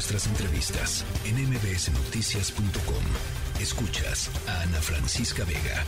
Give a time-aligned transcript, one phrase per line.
[0.00, 3.04] nuestras entrevistas en mbsnoticias.com.
[3.60, 5.84] Escuchas a Ana Francisca Vega.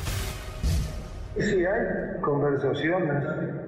[1.41, 3.25] Sí hay conversaciones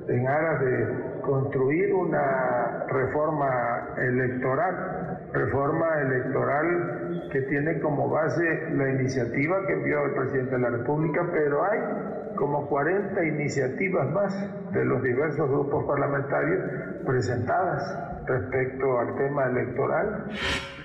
[0.07, 9.67] en aras de construir una reforma electoral, reforma electoral que tiene como base la iniciativa
[9.67, 11.79] que envió el presidente de la República, pero hay
[12.37, 16.61] como 40 iniciativas más de los diversos grupos parlamentarios
[17.07, 20.27] presentadas respecto al tema electoral.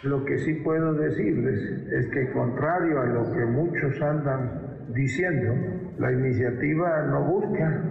[0.04, 1.60] Lo que sí puedo decirles
[1.92, 5.54] es que contrario a lo que muchos andan diciendo,
[5.98, 7.84] la iniciativa no busca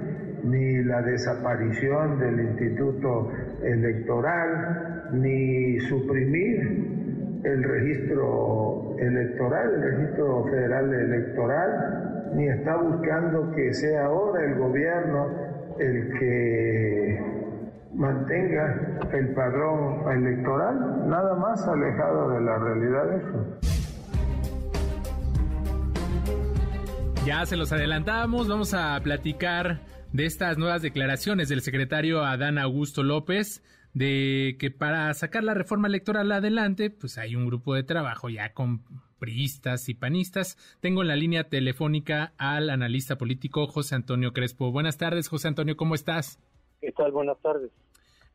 [0.45, 3.31] ni la desaparición del instituto
[3.63, 14.07] electoral, ni suprimir el registro electoral, el registro federal electoral, ni está buscando que sea
[14.07, 15.29] ahora el gobierno
[15.79, 17.38] el que
[18.09, 23.59] mantenga el padrón electoral, nada más alejado de la realidad eso.
[27.27, 29.81] Ya se los adelantamos, vamos a platicar
[30.13, 35.89] de estas nuevas declaraciones del secretario Adán Augusto López de que para sacar la reforma
[35.89, 38.85] electoral adelante, pues hay un grupo de trabajo ya con
[39.19, 40.57] priistas y panistas.
[40.81, 44.73] Tengo en la línea telefónica al analista político José Antonio Crespo.
[44.73, 46.39] Buenas tardes, José Antonio, ¿cómo estás?
[46.81, 47.13] ¿Qué tal?
[47.13, 47.71] Buenas tardes.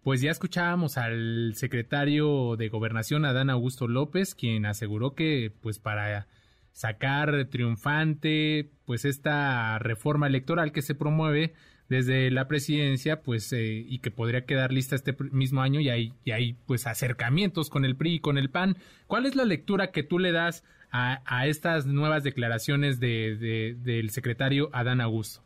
[0.03, 6.27] Pues ya escuchábamos al secretario de Gobernación Adán Augusto López, quien aseguró que pues para
[6.73, 11.53] sacar triunfante pues esta reforma electoral que se promueve
[11.87, 16.13] desde la presidencia pues eh, y que podría quedar lista este mismo año y hay,
[16.25, 18.75] y hay pues acercamientos con el PRI y con el PAN.
[19.07, 24.09] ¿Cuál es la lectura que tú le das a, a estas nuevas declaraciones de, del
[24.09, 25.41] secretario Adán Augusto?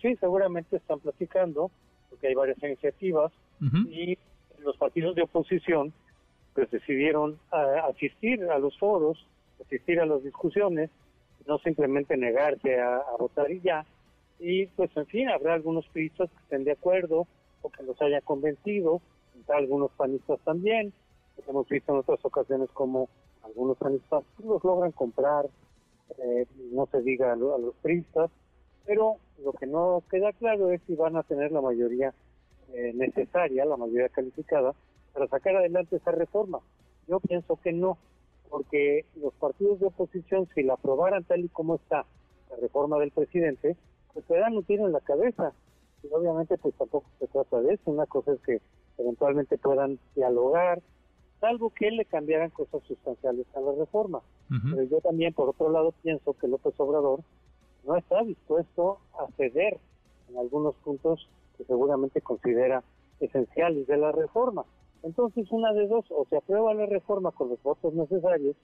[0.00, 1.72] Sí, seguramente están platicando
[2.10, 4.18] porque hay varias iniciativas y
[4.58, 5.92] los partidos de oposición
[6.54, 9.26] pues decidieron ah, asistir a los foros
[9.60, 10.90] asistir a las discusiones,
[11.46, 13.84] no simplemente negarse a, votar y ya.
[14.38, 17.26] Y pues en fin, habrá algunos periodistas que estén de acuerdo
[17.62, 19.00] o que los haya convencido,
[19.48, 20.92] algunos panistas también.
[21.46, 23.08] Hemos visto en otras ocasiones como
[23.44, 25.46] algunos panistas los logran comprar,
[26.18, 28.30] eh, no se diga a, los periodistas,
[28.84, 32.12] pero lo que no queda claro es si van a tener la mayoría
[32.72, 34.74] eh, necesaria, la mayoría calificada,
[35.12, 36.60] para sacar adelante esa reforma.
[37.08, 37.98] Yo pienso que no,
[38.50, 42.04] porque los partidos de oposición, si la aprobaran tal y como está
[42.50, 43.76] la reforma del presidente,
[44.12, 45.52] pues se dan un tiro en la cabeza.
[46.02, 48.60] Y obviamente pues tampoco se trata de eso, una cosa es que
[48.98, 50.80] eventualmente puedan dialogar,
[51.40, 54.20] salvo que le cambiaran cosas sustanciales a la reforma.
[54.48, 57.20] Pero yo también, por otro lado, pienso que López Obrador
[57.84, 59.78] no está dispuesto a ceder
[60.28, 62.82] en algunos puntos que seguramente considera
[63.20, 64.64] esenciales de la reforma.
[65.02, 68.56] Entonces, una de dos, o se aprueba la reforma con los votos necesarios,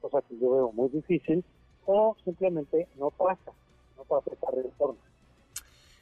[0.00, 1.44] cosa que yo veo muy difícil,
[1.86, 3.52] o simplemente no pasa,
[3.96, 4.98] no pasa esa reforma.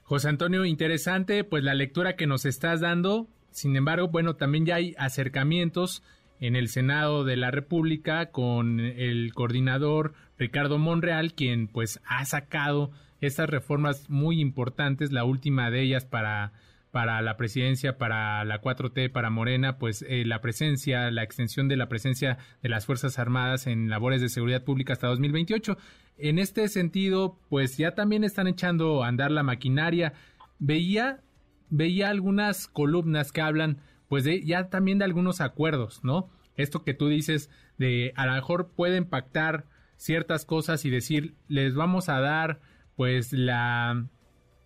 [0.05, 3.27] José Antonio, interesante, pues la lectura que nos estás dando.
[3.51, 6.03] Sin embargo, bueno, también ya hay acercamientos
[6.41, 12.91] en el Senado de la República con el coordinador Ricardo Monreal, quien pues ha sacado
[13.21, 16.53] estas reformas muy importantes, la última de ellas para
[16.91, 21.77] para la presidencia, para la 4T, para Morena, pues eh, la presencia, la extensión de
[21.77, 25.77] la presencia de las Fuerzas Armadas en labores de seguridad pública hasta 2028.
[26.17, 30.15] En este sentido, pues ya también están echando a andar la maquinaria.
[30.59, 31.21] Veía,
[31.69, 36.31] veía algunas columnas que hablan, pues de, ya también de algunos acuerdos, ¿no?
[36.57, 41.75] Esto que tú dices de a lo mejor pueden pactar ciertas cosas y decir, les
[41.75, 42.61] vamos a dar
[42.99, 44.09] pues la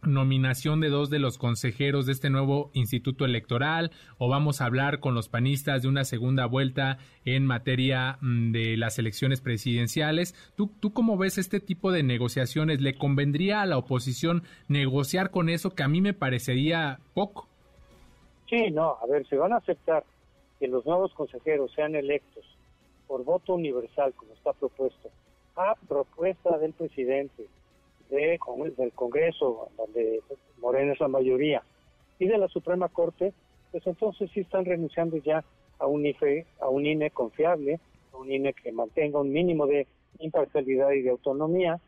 [0.01, 5.01] nominación de dos de los consejeros de este nuevo instituto electoral o vamos a hablar
[5.01, 10.35] con los panistas de una segunda vuelta en materia mm, de las elecciones presidenciales.
[10.57, 12.81] ¿Tú, ¿Tú cómo ves este tipo de negociaciones?
[12.81, 17.47] ¿Le convendría a la oposición negociar con eso que a mí me parecería poco?
[18.49, 20.05] Sí, no, a ver, se van a aceptar
[20.59, 22.47] que los nuevos consejeros sean electos
[23.07, 25.11] por voto universal, como está propuesto,
[25.55, 27.47] a propuesta del presidente,
[28.17, 30.21] del Congreso, donde
[30.59, 31.63] Morena es la mayoría,
[32.19, 33.33] y de la Suprema Corte,
[33.71, 35.45] pues entonces sí están renunciando ya
[35.79, 37.81] a un IFE, a un INE confiable,
[38.13, 39.87] a un INE que mantenga un mínimo de
[40.19, 41.81] imparcialidad y de autonomía,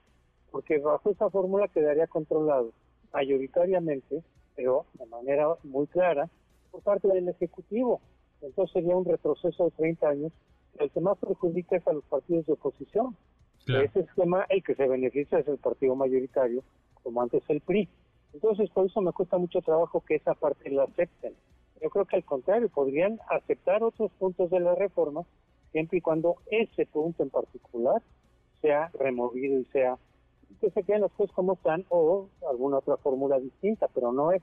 [0.51, 2.73] porque bajo esa fórmula quedaría controlado
[3.13, 4.23] mayoritariamente,
[4.57, 6.29] pero de manera muy clara,
[6.71, 8.01] por parte del Ejecutivo.
[8.41, 10.33] Entonces sería un retroceso de 30 años,
[10.79, 13.17] el que más perjudica es a los partidos de oposición,
[13.67, 16.63] ese esquema, el que se beneficia es el partido mayoritario,
[17.03, 17.89] como antes el PRI.
[18.33, 21.35] Entonces, por eso me cuesta mucho trabajo que esa parte la acepten.
[21.83, 25.23] Yo creo que al contrario, podrían aceptar otros puntos de la reforma
[25.73, 28.01] siempre y cuando ese punto en particular
[28.63, 29.99] sea removido y sea
[30.61, 34.43] que se queden las cosas como están o alguna otra fórmula distinta, pero no es.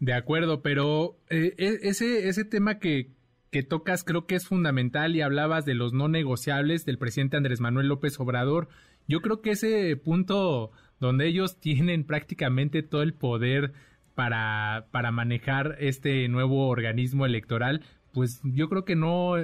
[0.00, 3.10] De acuerdo, pero eh, e, ese, ese tema que,
[3.50, 7.60] que tocas creo que es fundamental y hablabas de los no negociables del presidente Andrés
[7.60, 8.68] Manuel López Obrador.
[9.08, 10.70] Yo creo que ese punto
[11.00, 13.72] donde ellos tienen prácticamente todo el poder
[14.14, 17.82] para, para manejar este nuevo organismo electoral,
[18.12, 19.34] pues yo creo que no,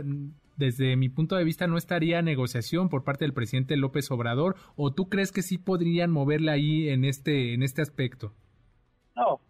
[0.57, 4.93] desde mi punto de vista, no estaría negociación por parte del presidente López Obrador, o
[4.93, 8.35] tú crees que sí podrían moverle ahí en este, en este aspecto?
[9.17, 9.41] No,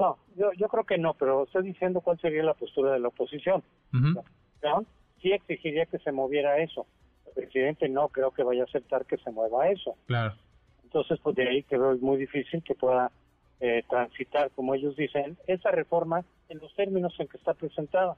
[0.00, 3.08] no, yo, yo creo que no, pero estoy diciendo cuál sería la postura de la
[3.08, 3.62] oposición.
[5.20, 6.86] Sí exigiría que se moviera eso.
[7.26, 9.96] El presidente no creo que vaya a aceptar que se mueva eso.
[10.06, 10.34] Claro.
[10.84, 13.10] Entonces, pues de ahí creo es muy difícil que pueda
[13.60, 18.16] eh, transitar, como ellos dicen, esa reforma en los términos en que está presentada.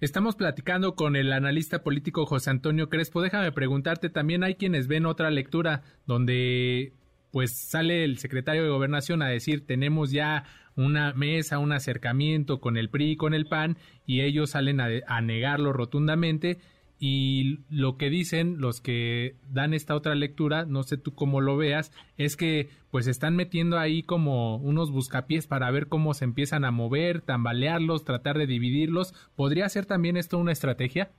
[0.00, 3.20] Estamos platicando con el analista político José Antonio Crespo.
[3.20, 6.94] Déjame preguntarte, también hay quienes ven otra lectura donde
[7.30, 10.44] pues sale el secretario de Gobernación a decir tenemos ya
[10.76, 14.88] una mesa, un acercamiento con el PRI y con el PAN y ellos salen a,
[15.06, 16.58] a negarlo rotundamente
[17.02, 21.56] y lo que dicen los que dan esta otra lectura, no sé tú cómo lo
[21.56, 26.66] veas, es que pues están metiendo ahí como unos buscapiés para ver cómo se empiezan
[26.66, 29.14] a mover, tambalearlos, tratar de dividirlos.
[29.34, 31.10] ¿Podría ser también esto una estrategia?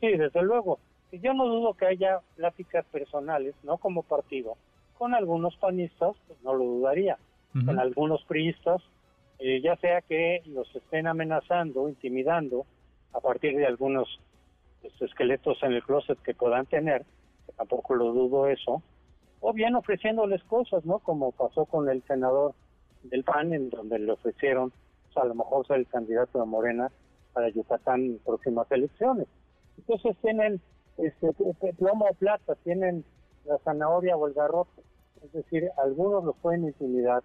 [0.00, 0.78] Sí, desde luego.
[1.12, 4.56] Yo no dudo que haya pláticas personales, no como partido,
[5.04, 7.18] con algunos panistas, pues no lo dudaría,
[7.66, 8.80] con algunos priistas,
[9.38, 12.64] eh, ya sea que los estén amenazando, intimidando,
[13.12, 14.18] a partir de algunos
[15.00, 17.04] esqueletos en el closet que puedan tener,
[17.54, 18.82] tampoco lo dudo eso,
[19.40, 21.00] o bien ofreciéndoles cosas, ¿no?
[21.00, 22.54] Como pasó con el senador
[23.02, 24.72] del PAN, en donde le ofrecieron,
[25.02, 26.90] pues, a lo mejor ser el candidato de Morena
[27.34, 29.26] para Yucatán en próximas elecciones.
[29.76, 30.62] Entonces tienen
[30.96, 31.30] este,
[31.76, 33.04] plomo o plata, tienen
[33.44, 34.82] la zanahoria o el garrote.
[35.24, 37.22] Es decir, algunos los pueden intimidar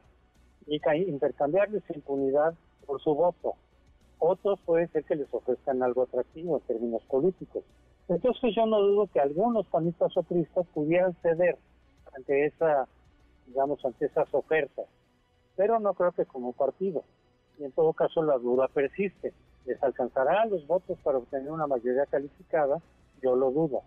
[0.65, 0.79] y
[1.09, 2.53] intercambiarles impunidad
[2.85, 3.55] por su voto
[4.19, 7.63] otros puede ser que les ofrezcan algo atractivo en términos políticos.
[8.09, 10.23] Entonces yo no dudo que algunos panistas o
[10.73, 11.57] pudieran ceder
[12.13, 12.87] ante esa,
[13.47, 14.87] digamos, ante esas ofertas,
[15.55, 17.03] pero no creo que como partido.
[17.57, 19.33] Y en todo caso la duda persiste.
[19.65, 22.81] ¿Les alcanzará los votos para obtener una mayoría calificada?
[23.21, 23.83] Yo lo dudo.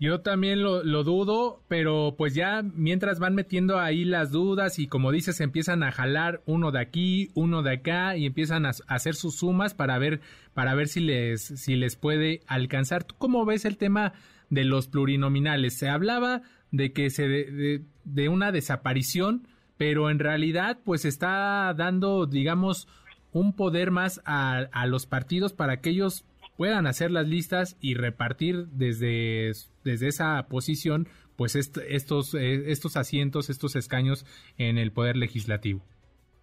[0.00, 5.12] Yo también lo, dudo, pero pues ya mientras van metiendo ahí las dudas y como
[5.12, 9.36] dices, empiezan a jalar uno de aquí, uno de acá y empiezan a, hacer sus
[9.36, 10.22] sumas para ver,
[10.54, 13.04] para ver si les, si les puede alcanzar.
[13.04, 14.14] ¿Tú cómo ves el tema
[14.48, 15.76] de los plurinominales?
[15.76, 22.24] Se hablaba de que se de, de una desaparición, pero en realidad pues está dando,
[22.24, 22.88] digamos,
[23.32, 26.24] un poder más a, a los partidos para que ellos
[26.60, 29.52] puedan hacer las listas y repartir desde,
[29.82, 34.26] desde esa posición pues estos, eh, estos asientos, estos escaños
[34.58, 35.80] en el Poder Legislativo.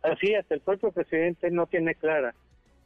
[0.02, 2.34] Así es, el propio presidente no tiene clara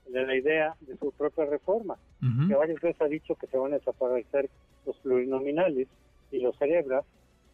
[0.09, 3.77] la idea de su propia reforma, que varias veces ha dicho que se van a
[3.77, 4.49] desaparecer
[4.85, 5.87] los plurinominales
[6.33, 7.05] y los cerebras,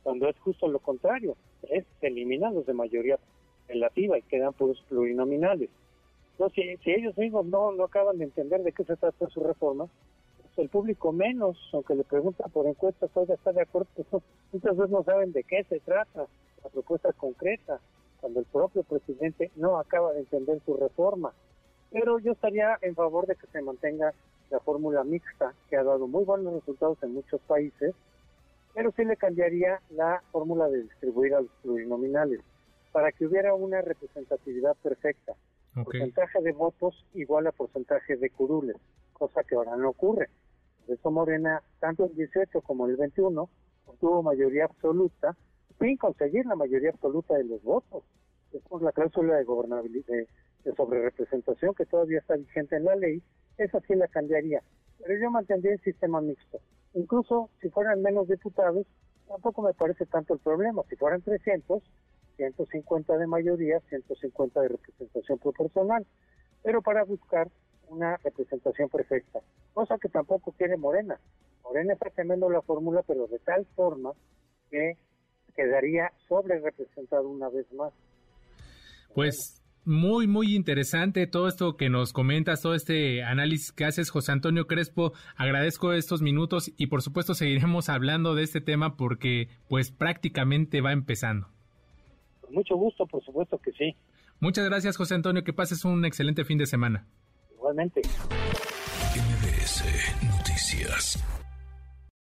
[0.01, 1.38] cuando es justo lo contrario,
[1.69, 3.19] es que eliminan los de mayoría
[3.68, 5.69] relativa y quedan puros plurinominales.
[6.39, 9.87] No, si, ellos mismos no, no acaban de entender de qué se trata su reforma,
[10.37, 14.77] pues el público menos, aunque le preguntan por encuestas, todavía está de acuerdo, pues muchas
[14.77, 16.27] veces no saben de qué se trata
[16.63, 17.79] la propuesta concreta,
[18.21, 21.33] cuando el propio presidente no acaba de entender su reforma.
[21.91, 24.13] Pero yo estaría en favor de que se mantenga
[24.51, 27.95] la fórmula mixta, que ha dado muy buenos resultados en muchos países,
[28.75, 32.41] pero sí le cambiaría la fórmula de distribuir a los plurinominales,
[32.91, 35.33] para que hubiera una representatividad perfecta
[35.74, 38.78] Porcentaje de votos igual a porcentaje de curules,
[39.14, 40.30] cosa que ahora no ocurre.
[40.86, 43.50] Por eso Morena, tanto el 18 como el 21,
[43.86, 45.36] obtuvo mayoría absoluta
[45.80, 48.04] sin conseguir la mayoría absoluta de los votos.
[48.54, 50.28] Es por la cláusula de gobernabilidad, de,
[50.64, 53.21] de sobrerepresentación que todavía está vigente en la ley,
[53.57, 54.62] esa sí la cambiaría.
[55.00, 56.59] Pero yo mantendría el sistema mixto.
[56.94, 58.88] Incluso si fueran menos diputados,
[59.28, 60.83] tampoco me parece tanto el problema.
[60.90, 61.83] Si fueran 300,
[62.37, 66.06] 150 de mayoría, 150 de representación proporcional,
[66.63, 67.49] pero para buscar
[67.89, 69.39] una representación perfecta,
[69.73, 71.19] cosa que tampoco quiere Morena.
[71.63, 74.13] Morena está cambiando la fórmula, pero de tal forma
[74.69, 74.97] que
[75.56, 77.94] quedaría sobre representado una vez más.
[79.13, 84.33] Pues muy, muy interesante todo esto que nos comentas, todo este análisis que haces, José
[84.33, 85.13] Antonio Crespo.
[85.35, 90.91] Agradezco estos minutos y por supuesto seguiremos hablando de este tema porque pues prácticamente va
[90.91, 91.47] empezando
[92.49, 93.95] mucho gusto, por supuesto que sí.
[94.39, 95.44] Muchas gracias, José Antonio.
[95.44, 97.07] Que pases un excelente fin de semana.
[97.54, 98.01] Igualmente.
[99.16, 99.83] MBS
[100.37, 101.23] Noticias.